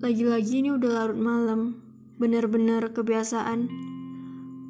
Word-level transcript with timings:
Lagi-lagi 0.00 0.64
ini 0.64 0.72
udah 0.72 0.90
larut 0.96 1.20
malam, 1.20 1.76
benar-benar 2.16 2.88
kebiasaan. 2.96 3.68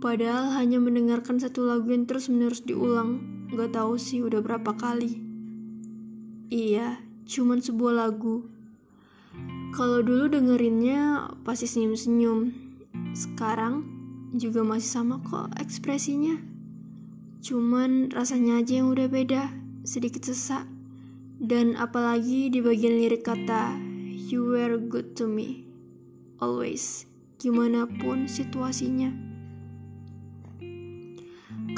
Padahal 0.03 0.59
hanya 0.59 0.83
mendengarkan 0.83 1.39
satu 1.39 1.71
lagu 1.71 1.87
yang 1.95 2.03
terus-menerus 2.03 2.67
diulang, 2.67 3.47
gak 3.55 3.79
tahu 3.79 3.95
sih 3.95 4.27
udah 4.27 4.43
berapa 4.43 4.75
kali. 4.75 5.23
Iya, 6.51 6.99
cuman 7.31 7.63
sebuah 7.63 7.95
lagu. 8.03 8.51
Kalau 9.71 10.03
dulu 10.03 10.35
dengerinnya 10.35 11.31
pasti 11.47 11.71
senyum-senyum. 11.71 12.51
Sekarang 13.15 13.87
juga 14.35 14.67
masih 14.67 14.91
sama 14.99 15.23
kok 15.23 15.55
ekspresinya. 15.63 16.43
Cuman 17.39 18.11
rasanya 18.11 18.59
aja 18.59 18.83
yang 18.83 18.91
udah 18.91 19.07
beda, 19.07 19.47
sedikit 19.87 20.27
sesak. 20.27 20.67
Dan 21.39 21.79
apalagi 21.79 22.51
di 22.51 22.59
bagian 22.59 22.99
lirik 22.99 23.23
kata, 23.23 23.90
You 24.31 24.47
were 24.47 24.79
good 24.79 25.19
to 25.19 25.27
me, 25.27 25.67
always, 26.39 27.03
gimana 27.43 27.91
pun 27.91 28.31
situasinya 28.31 29.31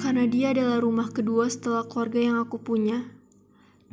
karena 0.02 0.24
dia 0.26 0.50
adalah 0.50 0.82
rumah 0.82 1.08
kedua 1.14 1.48
setelah 1.48 1.86
keluarga 1.86 2.20
yang 2.20 2.36
aku 2.42 2.58
punya. 2.58 3.06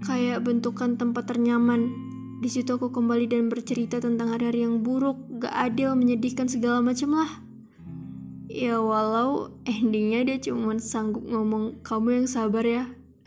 Kayak 0.04 0.48
bentukan 0.48 0.96
tempat 0.96 1.28
ternyaman. 1.28 1.92
Di 2.40 2.48
situ 2.48 2.80
aku 2.80 2.90
kembali 2.90 3.28
dan 3.28 3.52
bercerita 3.52 4.00
tentang 4.00 4.32
hari-hari 4.32 4.64
yang 4.64 4.80
buruk, 4.80 5.20
gak 5.44 5.52
adil, 5.52 5.94
menyedihkan 6.00 6.48
segala 6.48 6.80
macam 6.80 7.20
lah. 7.20 7.32
Ya 8.50 8.82
walau 8.82 9.54
endingnya 9.70 10.26
dia 10.26 10.38
cuma 10.50 10.74
sanggup 10.82 11.22
ngomong 11.28 11.84
kamu 11.86 12.24
yang 12.24 12.28
sabar 12.32 12.64
ya. 12.66 12.84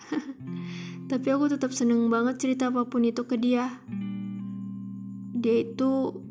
Tapi 1.13 1.29
aku 1.29 1.53
tetap 1.53 1.71
seneng 1.71 2.09
banget 2.09 2.41
cerita 2.41 2.73
apa 2.73 2.89
pun 2.89 3.05
itu 3.05 3.23
ke 3.29 3.37
dia. 3.39 3.69
Dia 5.43 5.67
itu 5.67 6.23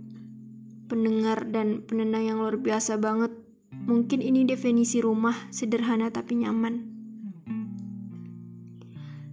pendengar 0.88 1.52
dan 1.52 1.84
penenang 1.84 2.24
yang 2.32 2.38
luar 2.40 2.56
biasa 2.56 2.96
banget. 2.96 3.36
Mungkin 3.84 4.24
ini 4.24 4.48
definisi 4.48 5.04
rumah 5.04 5.36
sederhana 5.52 6.08
tapi 6.08 6.40
nyaman. 6.40 6.88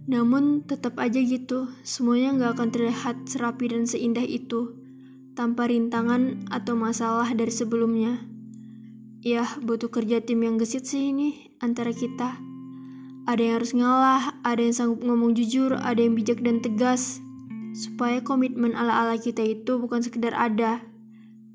Namun 0.09 0.65
tetap 0.67 0.99
aja 0.99 1.21
gitu, 1.21 1.71
semuanya 1.85 2.35
nggak 2.35 2.51
akan 2.59 2.69
terlihat 2.75 3.15
serapi 3.29 3.71
dan 3.71 3.87
seindah 3.87 4.25
itu 4.25 4.73
tanpa 5.37 5.71
rintangan 5.71 6.49
atau 6.51 6.75
masalah 6.75 7.29
dari 7.31 7.53
sebelumnya. 7.53 8.19
Ya, 9.23 9.47
butuh 9.61 9.87
kerja 9.87 10.19
tim 10.19 10.43
yang 10.43 10.59
gesit 10.59 10.89
sih 10.89 11.15
ini 11.15 11.55
antara 11.63 11.95
kita. 11.95 12.35
Ada 13.29 13.37
yang 13.39 13.55
harus 13.61 13.71
ngalah, 13.77 14.23
ada 14.41 14.59
yang 14.59 14.73
sanggup 14.73 15.05
ngomong 15.05 15.37
jujur, 15.37 15.77
ada 15.77 16.01
yang 16.01 16.17
bijak 16.17 16.41
dan 16.41 16.59
tegas. 16.59 17.21
Supaya 17.79 18.19
komitmen 18.19 18.75
ala-ala 18.75 19.15
kita 19.15 19.39
itu 19.39 19.79
bukan 19.79 20.03
sekedar 20.03 20.35
ada, 20.35 20.83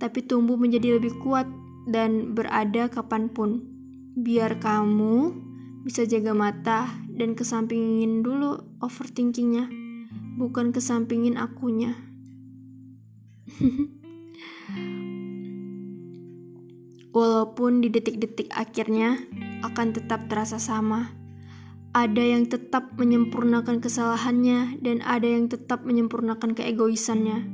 tapi 0.01 0.25
tumbuh 0.25 0.57
menjadi 0.57 0.97
lebih 0.97 1.21
kuat 1.21 1.45
dan 1.85 2.33
berada 2.33 2.89
kapan 2.89 3.29
pun. 3.29 3.61
Biar 4.17 4.57
kamu 4.57 5.37
bisa 5.85 6.09
jaga 6.09 6.33
mata 6.33 6.89
dan 7.13 7.37
kesampingin 7.37 8.25
dulu 8.25 8.57
overthinkingnya, 8.81 9.69
bukan 10.41 10.73
kesampingin 10.73 11.37
akunya. 11.37 11.93
Walaupun 17.15 17.85
di 17.85 17.93
detik-detik 17.93 18.49
akhirnya 18.57 19.21
akan 19.61 19.93
tetap 19.93 20.25
terasa 20.33 20.57
sama. 20.57 21.24
Ada 21.95 22.19
yang 22.19 22.51
tetap 22.51 22.99
menyempurnakan 22.99 23.79
kesalahannya 23.79 24.83
dan 24.83 24.99
ada 25.07 25.31
yang 25.31 25.47
tetap 25.47 25.87
menyempurnakan 25.87 26.59
keegoisannya. 26.59 27.47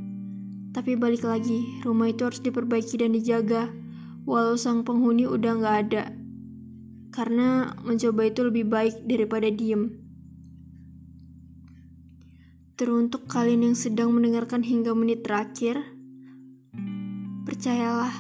Tapi 0.73 0.97
balik 0.97 1.29
lagi, 1.29 1.85
rumah 1.85 2.09
itu 2.09 2.25
harus 2.25 2.41
diperbaiki 2.41 3.05
dan 3.05 3.13
dijaga 3.13 3.69
walau 4.25 4.57
sang 4.57 4.81
penghuni 4.81 5.29
udah 5.29 5.61
gak 5.61 5.77
ada. 5.85 6.05
Karena 7.13 7.77
mencoba 7.85 8.33
itu 8.33 8.41
lebih 8.49 8.65
baik 8.65 9.05
daripada 9.05 9.53
diem. 9.53 9.93
Teruntuk 12.81 13.29
kalian 13.29 13.69
yang 13.69 13.77
sedang 13.77 14.09
mendengarkan 14.17 14.65
hingga 14.65 14.97
menit 14.97 15.21
terakhir, 15.21 15.85
percayalah, 17.45 18.15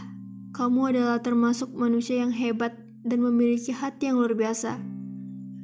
kamu 0.52 0.92
adalah 0.92 1.24
termasuk 1.24 1.72
manusia 1.72 2.20
yang 2.20 2.34
hebat 2.34 2.76
dan 3.08 3.24
memiliki 3.24 3.72
hati 3.72 4.12
yang 4.12 4.20
luar 4.20 4.36
biasa. 4.36 4.99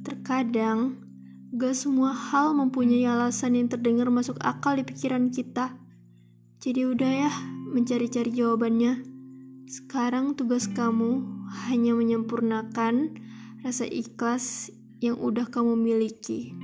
Terkadang, 0.06 1.02
gak 1.50 1.74
semua 1.74 2.14
hal 2.14 2.54
mempunyai 2.54 3.10
alasan 3.10 3.58
yang 3.58 3.66
terdengar 3.66 4.06
masuk 4.06 4.38
akal 4.38 4.78
di 4.78 4.86
pikiran 4.86 5.34
kita. 5.34 5.74
Jadi 6.62 6.86
udah 6.86 7.26
ya, 7.26 7.32
mencari-cari 7.74 8.30
jawabannya. 8.30 9.02
Sekarang 9.66 10.38
tugas 10.38 10.70
kamu 10.70 11.26
hanya 11.66 11.98
menyempurnakan 11.98 13.18
rasa 13.66 13.82
ikhlas 13.90 14.70
yang 15.02 15.18
udah 15.18 15.50
kamu 15.50 15.74
miliki. 15.74 16.54